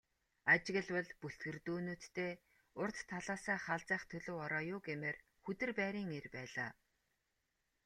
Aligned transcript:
Ажиглавал 0.53 1.09
бүлтгэрдүү 1.21 1.77
нүдтэй 1.85 2.31
урд 2.81 2.97
талаасаа 3.11 3.57
халзайх 3.65 4.03
төлөв 4.11 4.37
ороо 4.45 4.61
юу 4.73 4.79
гэмээр, 4.87 5.17
хүдэр 5.43 5.71
байрын 5.79 6.09
эр 6.19 6.27
байлаа. 6.35 6.69